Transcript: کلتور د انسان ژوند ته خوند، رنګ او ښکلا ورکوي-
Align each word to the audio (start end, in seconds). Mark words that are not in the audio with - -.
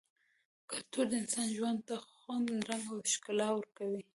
کلتور 0.69 1.05
د 1.11 1.13
انسان 1.21 1.47
ژوند 1.57 1.79
ته 1.87 1.95
خوند، 2.15 2.47
رنګ 2.69 2.85
او 2.93 2.99
ښکلا 3.13 3.47
ورکوي- 3.53 4.01